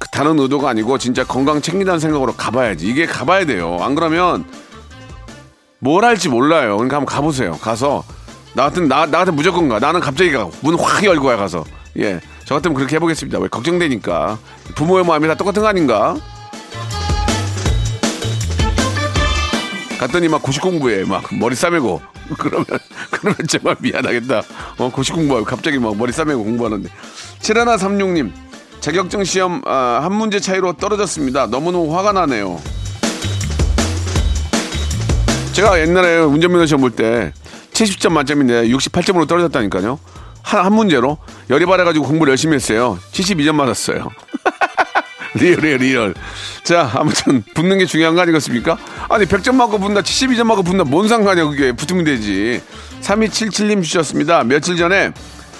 그 0.00 0.08
다른 0.08 0.36
의도가 0.40 0.70
아니고 0.70 0.98
진짜 0.98 1.22
건강 1.22 1.62
챙긴다는 1.62 2.00
생각으로 2.00 2.32
가봐야지. 2.34 2.88
이게 2.88 3.06
가봐야 3.06 3.46
돼요. 3.46 3.78
안 3.80 3.94
그러면 3.94 4.44
뭘 5.78 6.04
할지 6.04 6.28
몰라요. 6.28 6.76
그러니까 6.76 6.96
한번 6.96 7.06
가보세요. 7.14 7.52
가서 7.52 8.02
나 8.54 8.64
같은 8.64 8.88
나, 8.88 9.06
나 9.06 9.18
같은 9.18 9.36
무조건 9.36 9.68
가. 9.68 9.78
나는 9.78 10.00
갑자기 10.00 10.32
가. 10.32 10.48
문 10.62 10.76
확 10.76 11.04
열고 11.04 11.28
와 11.28 11.36
가서. 11.36 11.62
예. 12.00 12.18
저 12.44 12.56
같으면 12.56 12.74
그렇게 12.74 12.96
해보겠습니다. 12.96 13.38
왜 13.38 13.46
걱정되니까. 13.46 14.38
부모의 14.74 15.04
마음이 15.04 15.28
다 15.28 15.36
똑같은 15.36 15.62
거 15.62 15.68
아닌가? 15.68 16.16
갔더니 19.98 20.28
막 20.28 20.42
고시 20.42 20.60
공부해. 20.60 21.04
막 21.04 21.22
머리 21.34 21.54
싸매고. 21.54 22.00
그러면, 22.38 22.66
그러면 23.10 23.36
정말 23.48 23.76
미안하겠다. 23.80 24.42
어, 24.78 24.90
고시 24.90 25.12
공부하고 25.12 25.44
갑자기 25.44 25.78
막 25.78 25.96
머리 25.96 26.12
싸매고 26.12 26.42
공부하는데. 26.42 26.88
7136님, 27.40 28.32
자격증 28.80 29.24
시험, 29.24 29.62
아, 29.66 30.00
한 30.02 30.12
문제 30.14 30.40
차이로 30.40 30.74
떨어졌습니다. 30.74 31.46
너무너무 31.46 31.96
화가 31.96 32.12
나네요. 32.12 32.60
제가 35.52 35.80
옛날에 35.80 36.18
운전면허 36.18 36.66
시험 36.66 36.80
볼 36.80 36.90
때 36.90 37.32
70점 37.72 38.10
만점인데 38.12 38.68
68점으로 38.68 39.28
떨어졌다니까요. 39.28 39.98
한, 40.42 40.64
한 40.64 40.72
문제로 40.72 41.18
열이 41.50 41.64
받아가지고 41.66 42.06
공부를 42.06 42.30
열심히 42.32 42.54
했어요. 42.56 42.98
72점 43.12 43.54
맞았어요. 43.54 44.08
real이에요, 45.34 45.76
real. 45.78 46.14
자, 46.62 46.90
아무튼 46.94 47.42
붙는 47.54 47.78
게 47.78 47.86
중요한 47.86 48.14
거 48.14 48.22
아니겠습니까? 48.22 48.78
아니, 49.08 49.24
100점 49.26 49.54
맞고 49.54 49.78
붙는다, 49.78 50.02
72점 50.02 50.44
맞고 50.44 50.62
붙는다, 50.62 50.88
뭔 50.90 51.08
상관이야, 51.08 51.44
그게. 51.46 51.72
붙으면 51.72 52.04
되지. 52.04 52.60
3277님 53.00 53.82
주셨습니다. 53.82 54.44
며칠 54.44 54.76
전에 54.76 55.12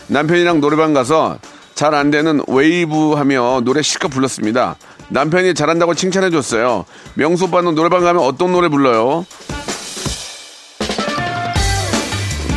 남편이랑 0.06 0.60
노래방 0.60 0.92
가서 0.94 1.38
잘 1.74 1.92
안 1.94 2.10
되는 2.10 2.40
웨이브 2.46 3.14
하며 3.14 3.60
노래 3.64 3.82
실컷 3.82 4.08
불렀습니다. 4.08 4.76
남편이 5.08 5.54
잘한다고 5.54 5.94
칭찬해 5.94 6.30
줬어요. 6.30 6.84
명수 7.14 7.46
오빠는 7.46 7.74
노래방 7.74 8.02
가면 8.02 8.22
어떤 8.22 8.52
노래 8.52 8.68
불러요? 8.68 9.26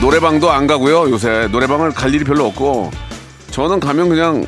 노래방도 0.01 0.51
안 0.51 0.67
가고요. 0.67 1.09
요새 1.09 1.47
노래방을 1.51 1.91
갈 1.91 2.13
일이 2.13 2.23
별로 2.23 2.45
없고 2.45 2.91
저는 3.49 3.79
가면 3.79 4.09
그냥 4.09 4.45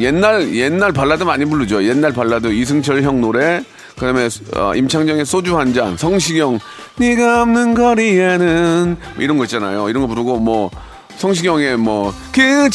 옛날 0.00 0.54
옛날 0.54 0.92
발라드 0.92 1.22
많이 1.24 1.44
부르죠. 1.44 1.84
옛날 1.84 2.12
발라드 2.12 2.48
이승철 2.52 3.02
형 3.02 3.20
노래 3.20 3.62
그다음에 3.96 4.28
어, 4.56 4.74
임창정의 4.74 5.24
소주 5.26 5.58
한 5.58 5.74
잔, 5.74 5.96
성시경 5.96 6.58
네가 6.96 7.42
없는 7.42 7.74
거리에는 7.74 8.96
뭐 9.14 9.22
이런 9.24 9.38
거 9.38 9.44
있잖아요. 9.44 9.88
이런 9.88 10.02
거 10.02 10.06
부르고 10.08 10.38
뭐 10.38 10.70
성시경의 11.18 11.76
뭐 11.76 12.12
그 12.32 12.70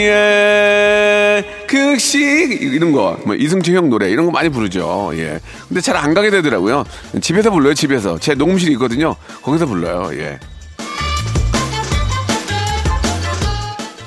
자리에 0.00 1.44
극식 1.66 2.62
이런 2.62 2.92
거 2.92 3.18
뭐 3.26 3.34
이승철 3.34 3.74
형 3.74 3.90
노래 3.90 4.08
이런 4.10 4.26
거 4.26 4.30
많이 4.32 4.48
부르죠. 4.48 5.10
예. 5.14 5.40
근데 5.68 5.80
잘 5.80 5.96
안 5.96 6.14
가게 6.14 6.30
되더라고요. 6.30 6.84
집에서 7.20 7.50
불러요. 7.50 7.74
집에서 7.74 8.18
제 8.18 8.34
녹음실이 8.34 8.72
있거든요. 8.74 9.16
거기서 9.42 9.66
불러요. 9.66 10.10
예. 10.14 10.38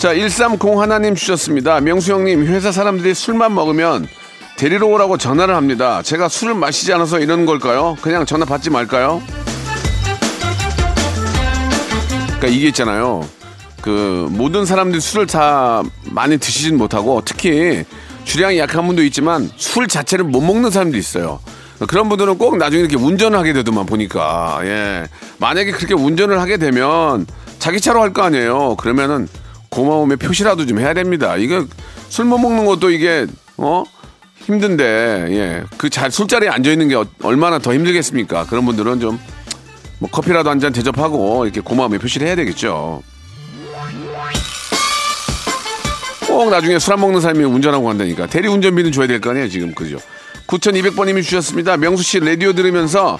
자, 0.03 0.13
130 0.13 0.59
하나님 0.81 1.15
주셨습니다. 1.15 1.79
명수 1.79 2.11
형님, 2.11 2.45
회사 2.47 2.73
사람들이 2.73 3.13
술만 3.13 3.55
먹으면 3.55 4.05
데리러 4.57 4.87
오라고 4.87 5.17
전화를 5.17 5.55
합니다. 5.55 6.01
제가 6.01 6.27
술을 6.27 6.55
마시지 6.55 6.91
않아서 6.91 7.21
이러는 7.21 7.45
걸까요? 7.45 7.95
그냥 8.01 8.25
전화 8.25 8.43
받지 8.43 8.69
말까요? 8.69 9.23
그러니까 12.25 12.47
이게 12.49 12.67
있잖아요. 12.67 13.25
그 13.81 14.27
모든 14.29 14.65
사람들이 14.65 14.99
술을 14.99 15.25
다 15.25 15.81
많이 16.11 16.37
드시진 16.37 16.77
못하고 16.77 17.21
특히 17.23 17.85
주량이 18.25 18.59
약한 18.59 18.85
분도 18.85 19.03
있지만 19.03 19.49
술 19.55 19.87
자체를 19.87 20.25
못 20.25 20.41
먹는 20.41 20.69
사람도 20.69 20.97
있어요. 20.97 21.39
그런 21.87 22.09
분들은 22.09 22.37
꼭 22.37 22.57
나중에 22.57 22.81
이렇게 22.81 22.97
운전을 22.97 23.39
하게 23.39 23.53
되더만 23.53 23.85
보니까 23.85 24.59
예 24.65 25.07
만약에 25.37 25.71
그렇게 25.71 25.93
운전을 25.93 26.41
하게 26.41 26.57
되면 26.57 27.25
자기 27.57 27.79
차로 27.79 28.01
할 28.01 28.11
거 28.11 28.23
아니에요. 28.23 28.75
그러면은 28.75 29.29
고마움의 29.77 30.17
표시라도 30.17 30.65
좀 30.67 30.79
해야 30.79 30.93
됩니다. 30.93 31.35
이거 31.35 31.65
술 32.09 32.25
못 32.25 32.37
먹는 32.37 32.65
것도 32.65 32.91
이게 32.91 33.25
어 33.57 33.83
힘든데 34.45 35.27
예 35.31 35.63
그 35.77 35.89
잘 35.89 36.11
술자리에 36.11 36.49
앉아 36.49 36.69
있는 36.71 36.87
게 36.89 36.95
어- 36.95 37.05
얼마나 37.23 37.57
더 37.59 37.73
힘들겠습니까? 37.73 38.45
그런 38.45 38.65
분들은 38.65 38.99
좀 38.99 39.19
뭐 39.99 40.09
커피라도 40.11 40.49
한 40.49 40.59
잔 40.59 40.73
대접하고 40.73 41.45
이렇게 41.45 41.61
고마움의 41.61 41.97
표시를 41.99 42.27
해야 42.27 42.35
되겠죠. 42.35 43.01
꼭 46.27 46.49
나중에 46.49 46.77
술 46.79 46.93
안 46.93 46.99
먹는 46.99 47.21
사람이 47.21 47.43
운전하고 47.43 47.85
간다니까 47.85 48.27
대리 48.27 48.47
운전비는 48.49 48.91
줘야 48.91 49.07
될 49.07 49.21
거 49.21 49.29
아니에요 49.31 49.47
지금 49.49 49.73
그죠? 49.73 49.97
9,200번님이 50.47 51.23
주셨습니다. 51.23 51.77
명수 51.77 52.03
씨 52.03 52.19
라디오 52.19 52.53
들으면서 52.53 53.17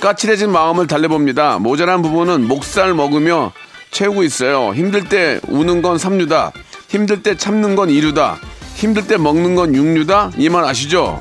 까칠해진 0.00 0.50
마음을 0.52 0.86
달래봅니다. 0.86 1.58
모자란 1.58 2.00
부분은 2.02 2.46
목살 2.46 2.94
먹으며 2.94 3.52
채우고 3.90 4.22
있어요. 4.24 4.72
힘들 4.74 5.08
때 5.08 5.40
우는 5.48 5.82
건 5.82 5.98
삼류다. 5.98 6.52
힘들 6.88 7.22
때 7.22 7.36
참는 7.36 7.76
건 7.76 7.90
이류다. 7.90 8.38
힘들 8.76 9.06
때 9.06 9.16
먹는 9.16 9.54
건 9.54 9.74
육류다. 9.74 10.32
이 10.38 10.48
말 10.48 10.64
아시죠? 10.64 11.20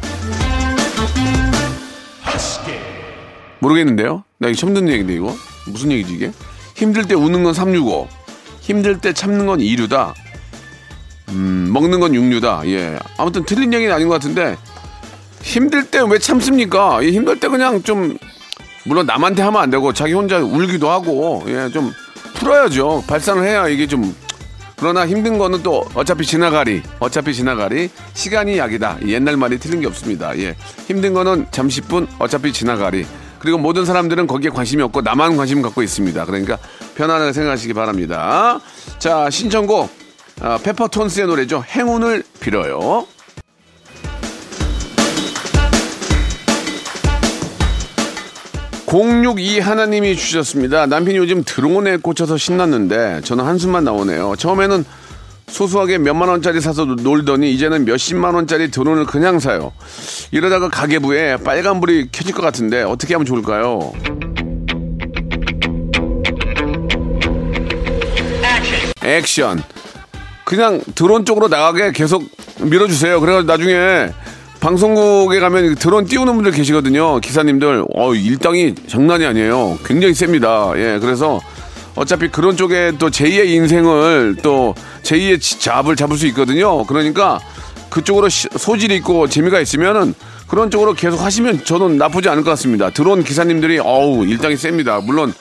모르겠는데요. 3.60 4.24
나 4.38 4.48
이거 4.48 4.58
처음 4.58 4.74
듣는 4.74 4.90
얘기인데 4.94 5.14
이거 5.16 5.36
무슨 5.68 5.92
얘기지 5.92 6.14
이게? 6.14 6.32
힘들 6.76 7.04
때 7.06 7.14
우는 7.16 7.44
건 7.44 7.54
삼류고 7.54 8.08
힘들 8.62 9.00
때 9.00 9.12
참는 9.14 9.46
건 9.46 9.60
이류다. 9.60 10.14
음, 11.30 11.70
먹는 11.74 12.00
건 12.00 12.16
육류다. 12.16 12.62
예. 12.68 12.98
아무튼 13.18 13.44
틀린 13.46 13.74
얘기는 13.74 13.94
아닌 13.94 14.08
것 14.08 14.14
같은데 14.16 14.56
힘들 15.42 15.86
때 15.86 16.00
왜 16.02 16.18
참습니까? 16.20 17.02
이 17.02 17.12
힘들 17.12 17.40
때 17.40 17.48
그냥 17.50 17.84
좀 17.84 18.18
물론 18.86 19.06
남한테 19.06 19.42
하면 19.44 19.62
안 19.62 19.70
되고 19.70 19.92
자기 19.94 20.14
혼자 20.14 20.38
울기도 20.40 20.90
하고 20.90 21.44
예, 21.48 21.70
좀 21.72 21.92
풀어야죠. 22.36 23.04
발산을 23.08 23.44
해야 23.44 23.68
이게 23.68 23.88
좀 23.88 24.16
그러나 24.78 25.06
힘든 25.06 25.38
거는 25.38 25.62
또 25.62 25.86
어차피 25.94 26.26
지나가리 26.26 26.82
어차피 27.00 27.34
지나가리 27.34 27.90
시간이 28.14 28.58
약이다. 28.58 29.00
옛날 29.08 29.36
말이 29.36 29.60
틀린 29.60 29.82
게 29.82 29.88
없습니다. 29.88 30.38
예. 30.40 30.56
힘든 30.88 31.14
거는 31.14 31.48
잠시뿐 31.52 32.08
어차피 32.18 32.54
지나가리. 32.54 33.06
그리고 33.40 33.58
모든 33.58 33.86
사람들은 33.86 34.28
거기에 34.28 34.50
관심이 34.50 34.82
없고 34.84 35.02
나만 35.02 35.38
관심 35.38 35.62
갖고 35.62 35.82
있습니다. 35.82 36.26
그러니까 36.26 36.58
편안하게 36.96 37.34
생각하시기 37.34 37.74
바랍니다. 37.74 38.60
자 39.00 39.30
신청곡 39.30 39.90
아, 40.42 40.58
페퍼톤스의 40.64 41.28
노래죠. 41.28 41.64
행운을 41.68 42.24
빌어요. 42.40 43.06
062 48.92 49.60
하나님이 49.60 50.16
주셨습니다. 50.16 50.88
남편이 50.88 51.18
요즘 51.18 51.44
드론에 51.44 51.98
꽂혀서 51.98 52.38
신났는데 52.38 53.22
저는 53.24 53.46
한숨만 53.46 53.84
나오네요. 53.84 54.34
처음에는 54.36 54.84
소소하게 55.48 56.00
몇만 56.00 56.28
원짜리 56.28 56.60
사서 56.60 56.86
놀더니 56.86 57.52
이제는 57.54 57.86
몇십만 57.86 58.34
원짜리 58.34 58.72
드론을 58.72 59.06
그냥 59.06 59.40
사요. 59.40 59.74
이러다가 60.32 60.70
가계부에 60.70 61.38
빨간불이 61.38 62.10
켜질 62.12 62.34
것 62.34 62.42
같은데 62.42 62.82
어떻게 62.82 63.14
하면 63.14 63.26
좋을까요? 63.28 63.94
액션. 69.04 69.62
그냥 70.44 70.82
드론 70.96 71.26
쪽으로 71.26 71.48
나가게 71.48 71.92
계속 71.92 72.24
밀어주세요. 72.60 73.20
그래가지고 73.20 73.52
나중에 73.52 74.10
방송국에 74.60 75.40
가면 75.40 75.76
드론 75.76 76.06
띄우는 76.06 76.36
분들 76.36 76.52
계시거든요. 76.52 77.20
기사님들. 77.20 77.86
어, 77.96 78.14
일당이 78.14 78.76
장난이 78.88 79.26
아니에요. 79.26 79.78
굉장히 79.86 80.14
셉니다. 80.14 80.72
예, 80.76 81.00
그래서 81.00 81.40
어차피 81.96 82.28
그런 82.30 82.58
쪽에 82.58 82.92
또 83.00 83.10
제2의 83.10 83.48
인생을 83.50 84.38
또 84.42 84.76
제2의 85.04 85.40
지- 85.42 85.60
잡을 85.60 85.96
잡을 85.96 86.18
수 86.18 86.28
있거든요. 86.28 86.86
그러니까 86.86 87.40
그쪽으로 87.90 88.28
시- 88.30 88.50
소질이 88.56 88.96
있고 88.98 89.28
재미가 89.28 89.60
있으면은 89.62 90.14
그런 90.48 90.70
쪽으로 90.70 90.94
계속 90.94 91.22
하시면 91.22 91.64
저는 91.64 91.98
나쁘지 91.98 92.28
않을 92.30 92.44
것 92.44 92.50
같습니다. 92.52 92.90
드론 92.90 93.24
기사님들이 93.24 93.80
어우, 93.80 94.26
일당이 94.26 94.58
셉니다. 94.58 95.00
물론 95.00 95.34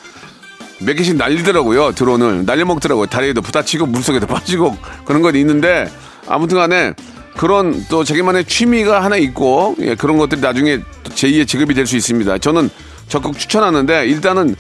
몇 0.81 0.95
개씩 0.95 1.17
날리더라고요 1.17 1.91
드론을 1.93 2.45
날려먹더라고요 2.47 3.07
다리에도 3.07 3.43
부딪히고 3.43 3.87
물속에도 3.87 4.27
빠지고 4.29 4.77
그런 5.05 5.23
건 5.23 5.35
있는데 5.35 5.91
아무튼 6.29 6.57
간에 6.57 6.93
그런 7.39 7.87
또 7.89 8.03
자기만의 8.03 8.45
취미가 8.47 9.03
하나 9.03 9.17
있고 9.17 9.77
예, 9.81 9.95
그런 9.95 10.19
것들이 10.19 10.41
나중에 10.41 10.79
또 11.05 11.11
제2의 11.13 11.47
직업이 11.47 11.73
될 11.73 11.87
수 11.87 11.97
있습니다. 11.97 12.37
저는 12.39 12.69
적극 13.09 13.39
추천하는데 13.39 14.07
일단은 14.07 14.57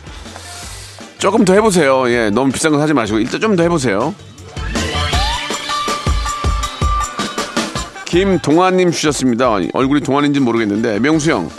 조금 1.19 1.45
더 1.45 1.53
해보세요. 1.55 2.09
예 2.11 2.31
너무 2.31 2.53
비싼 2.53 2.71
거 2.73 2.79
사지 2.79 2.95
마시고 2.95 3.19
일단 3.19 3.41
좀 3.41 3.57
더 3.57 3.65
해보세요. 3.65 4.15
김동환님 8.07 8.91
주셨습니다. 8.93 9.59
얼굴이 9.75 10.01
동환인지 10.01 10.41
모르겠는데 10.41 10.99
명수 11.01 11.31
형 11.33 11.51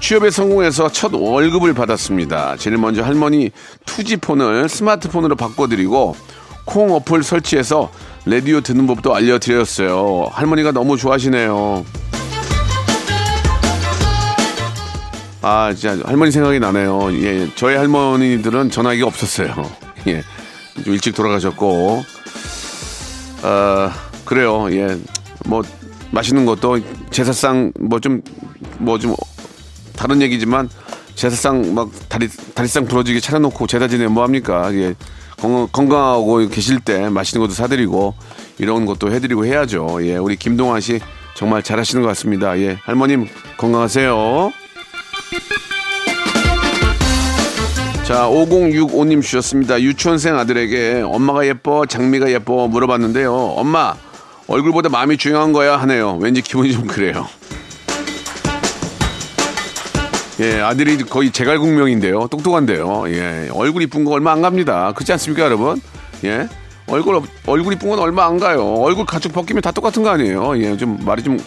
취업에 0.00 0.30
성공해서 0.30 0.90
첫 0.90 1.12
월급을 1.14 1.72
받았습니다. 1.74 2.56
제일 2.58 2.76
먼저 2.76 3.02
할머니 3.02 3.50
투지폰을 3.86 4.68
스마트폰으로 4.68 5.36
바꿔드리고 5.36 6.16
콩 6.66 6.92
어플 6.92 7.22
설치해서 7.22 7.90
라디오 8.26 8.60
듣는 8.60 8.86
법도 8.88 9.14
알려드렸어요. 9.14 10.28
할머니가 10.32 10.72
너무 10.72 10.96
좋아하시네요. 10.96 11.84
아, 15.42 15.72
진짜 15.74 15.96
할머니 16.04 16.32
생각이 16.32 16.58
나네요. 16.58 17.12
예, 17.22 17.48
저희 17.54 17.76
할머니들은 17.76 18.70
전화기가 18.70 19.06
없었어요. 19.06 19.54
예, 20.08 20.22
좀 20.82 20.92
일찍 20.92 21.14
돌아가셨고, 21.14 22.02
어, 23.44 23.90
그래요. 24.24 24.66
예, 24.72 24.98
뭐 25.46 25.62
맛있는 26.10 26.46
것도 26.46 26.80
제사상 27.10 27.72
뭐 27.78 28.00
좀 28.00 28.22
뭐 28.80 28.98
좀 28.98 29.14
다른 29.94 30.20
얘기지만 30.20 30.68
제사상 31.14 31.74
막 31.74 31.88
다리 32.08 32.28
다리상 32.54 32.86
부러지게 32.86 33.20
차려놓고 33.20 33.66
제사 33.68 33.86
지내 33.88 34.08
뭐 34.08 34.24
합니까? 34.24 34.74
예, 34.74 34.94
건강, 35.36 35.68
건강 35.70 36.04
하고 36.04 36.48
계실 36.48 36.80
때 36.80 37.08
맛있는 37.08 37.46
것도 37.46 37.54
사드리고 37.54 38.14
이런 38.58 38.86
것도 38.86 39.12
해드리고 39.12 39.44
해야죠. 39.46 39.98
예, 40.02 40.16
우리 40.16 40.36
김동환 40.36 40.80
씨 40.80 41.00
정말 41.34 41.62
잘하시는 41.62 42.02
것 42.02 42.08
같습니다. 42.08 42.58
예, 42.58 42.78
할머님 42.82 43.28
건강하세요. 43.58 44.52
자, 48.04 48.28
5065님 48.28 49.20
주셨습니다. 49.20 49.80
유치원생 49.82 50.38
아들에게 50.38 51.02
엄마가 51.04 51.44
예뻐, 51.46 51.86
장미가 51.86 52.30
예뻐 52.30 52.68
물어봤는데요. 52.68 53.34
엄마, 53.34 53.94
얼굴보다 54.46 54.88
마음이 54.88 55.16
중요한 55.16 55.52
거야 55.52 55.76
하네요. 55.78 56.16
왠지 56.20 56.40
기분이 56.40 56.72
좀 56.72 56.86
그래요. 56.86 57.26
예, 60.40 60.60
아들이 60.60 60.98
거의 60.98 61.30
제갈공명인데요. 61.30 62.28
똑똑한데요. 62.28 63.04
예, 63.08 63.48
얼굴 63.54 63.82
이쁜 63.82 64.04
거 64.04 64.10
얼마 64.12 64.32
안 64.32 64.42
갑니다. 64.42 64.92
그렇지 64.94 65.12
않습니까, 65.12 65.44
여러분? 65.44 65.80
예. 66.24 66.46
얼굴 66.88 67.20
얼굴 67.46 67.72
이쁜 67.72 67.88
건 67.88 67.98
얼마 67.98 68.26
안 68.26 68.38
가요. 68.38 68.62
얼굴 68.74 69.06
가죽 69.06 69.32
벗기면 69.32 69.62
다 69.62 69.70
똑같은 69.72 70.02
거 70.02 70.10
아니에요. 70.10 70.58
예, 70.62 70.76
좀 70.76 70.98
말이 71.04 71.22
좀 71.22 71.38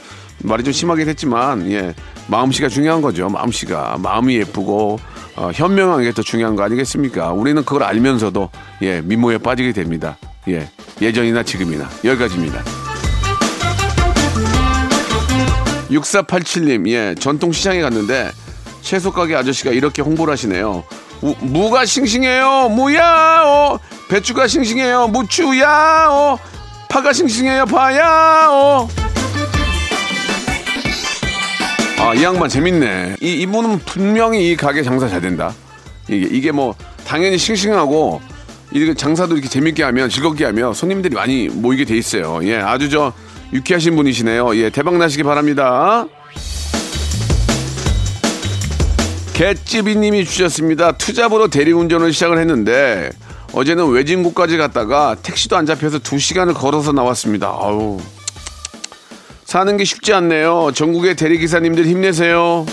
말이 0.44 0.64
좀 0.64 0.74
심하긴 0.74 1.08
했지만 1.08 1.70
예, 1.72 1.94
마음씨가 2.28 2.68
중요한 2.68 3.02
거죠. 3.02 3.30
마음씨가 3.30 3.98
마음이 4.00 4.36
예쁘고 4.38 5.00
어, 5.36 5.52
현명한 5.54 6.04
게 6.04 6.12
더 6.12 6.22
중요한 6.24 6.56
거 6.56 6.64
아니겠습니까? 6.64 7.32
우리는 7.32 7.64
그걸 7.64 7.84
알면서도 7.84 8.50
예, 8.82 9.02
미모에 9.02 9.38
빠지게 9.38 9.72
됩니다. 9.72 10.18
예, 10.50 10.68
예전이나 11.02 11.44
지금이나 11.44 11.88
여기까지입니다. 12.04 12.64
6487님, 15.92 16.88
예, 16.90 17.16
전통시장에 17.18 17.82
갔는데 17.82 18.32
채소 18.90 19.12
가게 19.12 19.36
아저씨가 19.36 19.70
이렇게 19.70 20.02
홍보를 20.02 20.32
하시네요. 20.32 20.84
우, 21.22 21.36
무가 21.42 21.86
싱싱해요, 21.86 22.70
무야, 22.70 23.44
어, 23.46 23.80
배추가 24.10 24.48
싱싱해요, 24.48 25.10
무추야, 25.10 26.08
어, 26.10 26.40
파가 26.90 27.14
싱싱해요, 27.14 27.68
파야, 27.68 28.48
어. 28.50 28.90
아, 32.00 32.16
이 32.16 32.24
양반 32.24 32.50
재밌네. 32.50 33.18
이, 33.22 33.34
이분은 33.42 33.78
분명히 33.86 34.50
이 34.50 34.56
가게 34.56 34.82
장사 34.82 35.08
잘 35.08 35.22
된다. 35.22 35.54
이게, 36.08 36.28
이게 36.32 36.52
뭐, 36.52 36.74
당연히 37.06 37.38
싱싱하고, 37.38 38.20
이렇게 38.72 38.96
장사도 38.96 39.36
이렇게 39.36 39.48
재밌게 39.48 39.84
하면, 39.84 40.10
즐겁게 40.10 40.46
하면 40.46 40.74
손님들이 40.74 41.14
많이 41.14 41.48
모이게 41.48 41.86
돼 41.86 41.96
있어요. 41.96 42.40
예, 42.42 42.58
아주 42.58 42.90
저, 42.90 43.14
유쾌하신 43.54 43.96
분이시네요. 43.96 44.56
예, 44.56 44.72
대박 44.72 44.98
나시기 44.98 45.22
바랍니다. 45.22 46.08
개찌비님이 49.40 50.26
주셨습니다. 50.26 50.92
투잡으로 50.92 51.48
대리운전을 51.48 52.12
시작을 52.12 52.40
했는데 52.40 53.10
어제는 53.54 53.90
외진국까지 53.90 54.58
갔다가 54.58 55.16
택시도 55.24 55.56
안 55.56 55.66
잡혀서 55.66 56.00
두 56.00 56.20
시간을 56.20 56.54
걸어서 56.54 56.92
나왔습니다. 56.92 57.48
아우 57.48 58.02
사는 59.46 59.78
게 59.78 59.86
쉽지 59.86 60.12
않네요. 60.12 60.72
전국의 60.76 61.16
대리기사님들 61.16 61.86
힘내세요. 61.86 62.66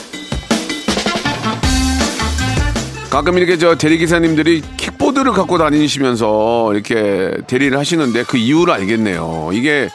가끔 3.10 3.38
이렇게 3.38 3.58
저 3.58 3.76
대리기사님들이 3.76 4.62
킥보드를 4.76 5.34
갖고 5.34 5.58
다니시면서 5.58 6.74
이렇게 6.74 7.30
대리를 7.46 7.78
하시는데 7.78 8.24
그 8.24 8.38
이유를 8.38 8.74
알겠네요. 8.74 9.50
이게 9.52 9.88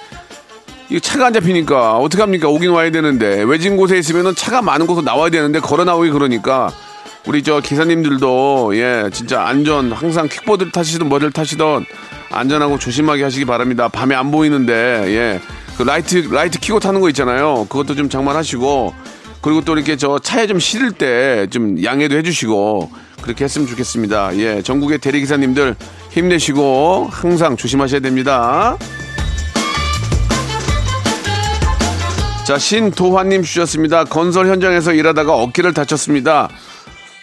이 0.92 1.00
차가 1.00 1.28
안 1.28 1.34
잡히니까 1.34 1.98
어떡합니까? 2.00 2.50
오긴 2.50 2.72
와야 2.72 2.92
되는데 2.92 3.44
외진 3.44 3.78
곳에 3.78 3.98
있으면은 3.98 4.36
차가 4.36 4.62
많은 4.62 4.86
곳으로 4.88 5.06
나와야 5.06 5.30
되는데 5.30 5.62
걸어 5.62 5.86
나오기 5.86 6.10
그러니까 6.10 6.70
우리 7.26 7.44
저 7.44 7.62
기사님들도 7.62 8.72
예 8.76 9.10
진짜 9.14 9.42
안전 9.46 9.94
항상 9.94 10.28
킥보드를 10.28 10.74
타시든 10.74 11.08
뭐를 11.08 11.32
타시든 11.32 11.86
안전하고 12.30 12.78
조심하게 12.78 13.24
하시기 13.24 13.46
바랍니다. 13.46 13.88
밤에 13.88 14.16
안 14.16 14.32
보이는데 14.32 15.40
예 15.78 15.80
그 15.80 15.84
라이트 15.84 16.28
라이트 16.30 16.60
켜고 16.60 16.82
타는 16.82 17.00
거 17.00 17.08
있잖아요. 17.10 17.68
그것도 17.70 17.96
좀 17.96 18.10
장만하시고 18.10 18.94
그리고 19.42 19.62
또 19.62 19.74
이렇게 19.74 19.96
저 19.96 20.20
차에 20.20 20.46
좀 20.46 20.60
실을 20.60 20.92
때 20.92 21.48
좀 21.50 21.82
양해도 21.82 22.18
해주시고 22.18 22.92
그렇게 23.22 23.46
했으면 23.46 23.66
좋겠습니다. 23.66 24.36
예 24.40 24.62
전국의 24.62 24.98
대리 24.98 25.22
기사님들 25.22 25.76
힘내시고 26.10 27.08
항상 27.12 27.56
조심하셔야 27.56 28.02
됩니다. 28.02 28.78
자, 32.52 32.58
신도환님 32.58 33.44
주셨습니다. 33.44 34.04
건설 34.04 34.48
현장에서 34.48 34.92
일하다가 34.92 35.34
어깨를 35.36 35.74
다쳤습니다. 35.74 36.50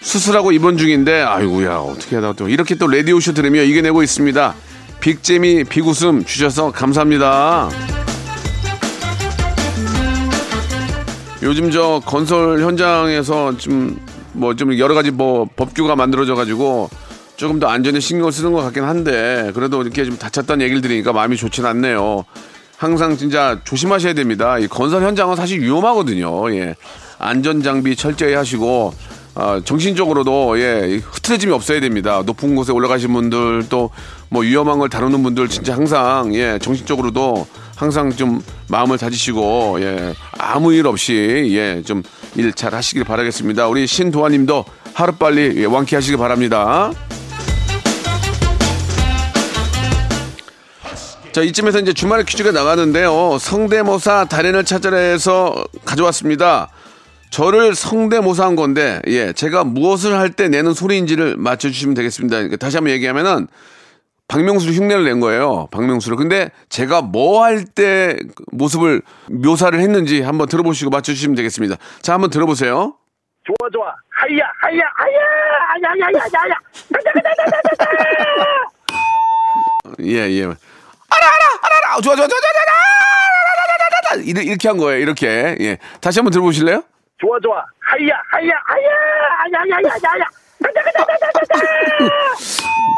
수술하고 0.01 0.53
입원 0.53 0.79
중인데, 0.79 1.21
아이고야, 1.21 1.77
어떻게 1.81 2.17
하다가 2.17 2.33
또 2.33 2.49
이렇게 2.49 2.77
또 2.77 2.87
레디오쇼 2.87 3.35
들으며 3.35 3.61
이겨내고 3.61 4.03
있습니다. 4.03 4.55
빅재미, 5.01 5.65
빅웃음 5.65 6.25
주셔서 6.25 6.73
감사합니다. 6.73 7.69
요즘 11.43 11.71
저 11.71 12.01
건설 12.07 12.61
현장에서 12.61 13.55
좀, 13.59 14.01
뭐 14.33 14.55
좀 14.55 14.79
여러 14.79 14.95
가지 14.95 15.11
뭐 15.11 15.47
법규가 15.57 15.95
만들어져 15.95 16.37
가지고 16.37 16.89
조금 17.37 17.61
더 17.61 17.67
안전에 17.67 18.01
신경을 18.01 18.33
쓰는 18.33 18.55
것 18.55 18.63
같긴 18.63 18.85
한데, 18.85 19.51
그래도 19.55 19.83
이렇게 19.83 20.07
좀 20.07 20.17
다쳤다는 20.17 20.65
얘기를 20.65 20.81
들으니까 20.81 21.13
마음이 21.13 21.37
좋진 21.37 21.67
않네요. 21.67 22.25
항상 22.79 23.17
진짜 23.17 23.59
조심하셔야 23.65 24.15
됩니다. 24.15 24.59
이 24.59 24.69
건설 24.69 25.03
현장은 25.03 25.35
사실 25.37 25.61
위험하거든요. 25.61 26.55
예. 26.55 26.77
안전 27.19 27.63
장비 27.63 27.97
철저히 27.97 28.35
하시고 28.35 28.95
어, 29.35 29.61
정신적으로도 29.65 30.59
예, 30.61 31.01
흐트러짐이 31.05 31.53
없어야 31.53 31.81
됩니다. 31.81 32.23
높은 32.25 32.55
곳에 32.55 32.73
올라가신 32.73 33.13
분들 33.13 33.67
또 33.69 33.91
뭐 34.31 34.43
위험한 34.43 34.79
걸 34.79 34.91
다루는 34.91 35.23
분들 35.23 35.49
진짜 35.49 35.73
항상 35.75 36.35
예, 36.35 36.59
정신적으로도 36.61 37.47
항상 37.77 38.13
좀 38.13 38.43
마음을 38.69 38.99
다지시고 38.99 39.79
예, 39.81 40.13
아무 40.37 40.73
일 40.75 40.87
없이 40.87 41.49
예, 41.55 41.83
좀 41.85 42.03
일 42.37 42.53
잘 42.53 42.75
하시길 42.75 43.05
바라겠습니다. 43.05 43.69
우리 43.69 43.87
신도아님도 43.87 44.65
하루 44.93 45.13
빨리 45.13 45.55
예, 45.57 45.65
완쾌하시길 45.65 46.19
바랍니다. 46.19 46.93
자, 51.39 51.45
이쯤에서 51.45 51.79
이제 51.79 51.93
주말에 51.93 52.25
퀴즈가 52.25 52.51
나가는데요. 52.51 53.39
성대모사 53.39 54.25
달인을 54.25 54.65
찾아내서 54.65 55.55
가져왔습니다. 55.85 56.69
저를 57.31 57.77
성대모사한 57.77 58.57
건데, 58.57 59.01
예, 59.07 59.33
제가 59.33 59.63
무엇을 59.63 60.19
할 60.19 60.31
때 60.31 60.49
내는 60.49 60.75
소리인지를 60.75 61.37
맞춰주시면 61.37 61.95
되겠습니다. 61.95 62.39
그러니까 62.39 62.57
다시 62.57 62.77
한번 62.77 62.93
얘기하면은, 62.95 63.47
박명수를 64.27 64.75
흉내를 64.75 65.05
낸 65.05 65.21
거예요. 65.21 65.69
박명수를. 65.71 66.17
근데 66.17 66.51
제가 66.71 67.03
뭐 67.03 67.45
할 67.45 67.65
때 67.65 68.17
모습을 68.51 69.03
묘사를 69.31 69.79
했는지 69.79 70.23
한번 70.23 70.49
들어보시고 70.49 70.91
맞춰주시면 70.91 71.37
되겠습니다. 71.37 71.77
자, 72.03 72.15
한번 72.15 72.31
들어보세요. 72.31 72.95
좋아 73.45 73.71
좋아 73.73 73.87
하야 74.11 74.45
하야 74.61 74.83
하야 74.97 75.23
하야 75.69 75.89
하야 76.05 76.25
하야 76.43 76.55
예, 80.03 80.43
예. 80.43 80.53
알아, 81.11 81.27
알아, 81.27 81.45
알아, 81.63 81.93
알아. 81.95 82.01
좋아, 82.01 82.15
좋아, 82.17 82.27
좋아, 82.27 82.29
좋아, 82.29 82.41
좋아, 82.41 84.15
좋아, 84.15 84.23
이렇게, 84.23 84.43
이렇게 84.49 84.69
한 84.69 84.77
거예요. 84.79 85.01
이렇게. 85.01 85.57
예. 85.61 85.79
다시 86.01 86.19
한번 86.19 86.33
들어보실래요? 86.33 86.83
좋아 87.21 87.37
좋아 87.43 87.57
하야 87.59 88.15
하야 88.31 88.53
하야 88.65 88.93
하야 89.43 89.61
하야 89.61 89.93
하야 90.13 90.25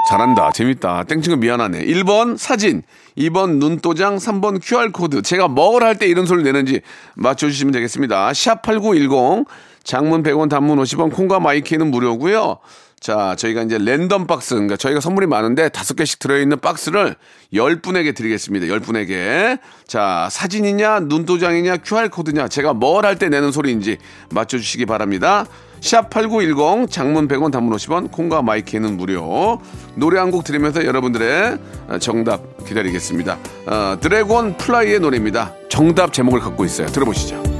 잘한다. 0.08 0.50
재밌다. 0.52 1.04
땡친구 1.04 1.38
미안하네. 1.38 1.84
1번 1.84 2.36
사진, 2.36 2.82
2번 3.16 3.58
눈도장, 3.58 4.16
3번 4.16 4.60
QR코드. 4.62 5.22
제가 5.22 5.46
뭘할때 5.48 6.06
이런 6.06 6.26
소리를 6.26 6.50
내는지 6.50 6.80
맞춰주시면 7.14 7.72
되겠습니다. 7.72 8.30
샵8910, 8.30 9.46
장문 9.84 10.22
100원, 10.22 10.50
단문 10.50 10.78
50원, 10.78 11.14
콩과 11.14 11.40
마이케이는 11.40 11.90
무료고요 11.90 12.58
자, 13.00 13.34
저희가 13.38 13.62
이제 13.62 13.78
랜덤 13.78 14.26
박스, 14.26 14.52
그러니까 14.54 14.76
저희가 14.76 15.00
선물이 15.00 15.26
많은데 15.26 15.70
다섯 15.70 15.94
개씩 15.94 16.18
들어있는 16.18 16.60
박스를 16.60 17.16
열 17.54 17.80
분에게 17.80 18.12
드리겠습니다. 18.12 18.68
열 18.68 18.78
분에게. 18.80 19.56
자, 19.86 20.28
사진이냐, 20.30 21.00
눈도장이냐, 21.00 21.78
QR코드냐, 21.78 22.48
제가 22.48 22.74
뭘 22.74 23.06
할 23.06 23.16
때 23.18 23.30
내는 23.30 23.52
소리인지 23.52 23.96
맞춰주시기 24.32 24.84
바랍니다. 24.84 25.46
샵8910, 25.80 26.90
장문 26.90 27.26
100원, 27.26 27.50
단문 27.50 27.74
50원, 27.76 28.10
콩과 28.12 28.42
마이케이는 28.42 28.98
무료. 28.98 29.62
노래 29.94 30.18
한 30.20 30.30
곡 30.30 30.44
들으면서 30.44 30.84
여러분들의 30.84 31.58
정답 32.00 32.42
기다리겠습니다. 32.66 33.38
어, 33.66 33.96
드래곤 33.98 34.58
플라이의 34.58 35.00
노래입니다. 35.00 35.54
정답 35.70 36.12
제목을 36.12 36.40
갖고 36.40 36.66
있어요. 36.66 36.86
들어보시죠. 36.88 37.59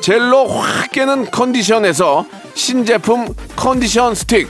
젤로 0.00 0.46
확 0.48 0.90
깨는 0.92 1.30
컨디션에서 1.30 2.26
신제품 2.54 3.34
컨디션 3.54 4.14
스틱, 4.14 4.48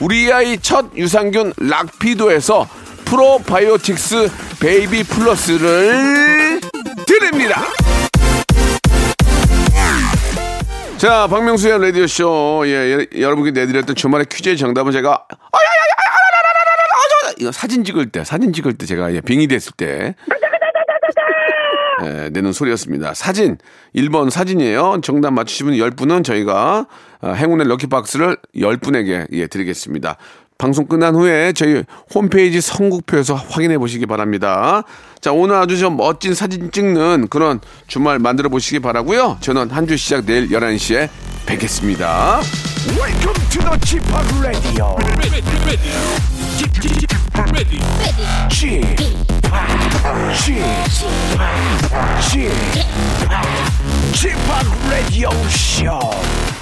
우리 0.00 0.32
아이 0.32 0.58
첫 0.58 0.86
유산균 0.96 1.52
락피도에서 1.58 2.66
프로바이오틱스 3.04 4.30
베이비 4.60 5.04
플러스를 5.04 6.60
드립니다. 7.06 7.62
자, 10.96 11.26
박명수의 11.28 11.78
라디오쇼. 11.80 12.64
예, 12.66 12.70
예, 12.70 13.20
여러분께 13.20 13.50
내드렸던 13.50 13.94
주말의 13.94 14.26
퀴즈의 14.30 14.56
정답은 14.56 14.92
제가, 14.92 15.26
이거 17.38 17.52
사진 17.52 17.84
찍을 17.84 18.10
때, 18.10 18.24
사진 18.24 18.52
찍을 18.52 18.78
때 18.78 18.86
제가 18.86 19.12
예, 19.12 19.20
빙의 19.20 19.46
됐을 19.48 19.72
때. 19.76 20.14
예, 22.04 22.28
내는 22.30 22.52
소리였습니다. 22.52 23.14
사진, 23.14 23.56
1번 23.94 24.30
사진이에요. 24.30 25.00
정답 25.02 25.32
맞추시면 25.32 25.74
10분은 25.74 26.24
저희가 26.24 26.86
아, 27.22 27.32
행운의 27.32 27.66
럭키박스를 27.68 28.36
10분에게 28.54 29.26
예, 29.32 29.46
드리겠습니다. 29.46 30.16
방송 30.58 30.86
끝난 30.86 31.14
후에 31.14 31.52
저희 31.52 31.84
홈페이지 32.14 32.62
선곡표에서 32.62 33.34
확인해 33.34 33.76
보시기 33.76 34.06
바랍니다. 34.06 34.84
자, 35.20 35.30
오늘 35.32 35.56
아주 35.56 35.76
좀 35.78 35.98
멋진 35.98 36.32
사진 36.34 36.70
찍는 36.70 37.28
그런 37.28 37.60
주말 37.86 38.18
만들어 38.18 38.48
보시기 38.48 38.78
바라고요 38.78 39.36
저는 39.40 39.70
한 39.70 39.86
주 39.86 39.96
시작 39.98 40.24
내일 40.24 40.48
11시에 40.48 41.10
뵙겠습니다. 41.44 42.40
Welcome 42.98 43.48
to 43.50 43.60
the 43.62 43.78
Chip 43.84 44.04
Radio. 44.40 44.96
Chip, 46.56 46.72
Chip, 46.80 47.10
Chip, 48.50 49.35
Chip 54.12 54.38
Radio 54.90 55.30
Show. 55.48 56.55